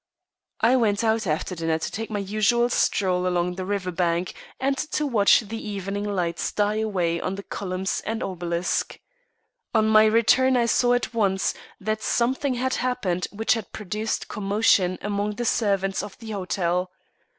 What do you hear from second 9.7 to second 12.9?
On my return I saw at once that something had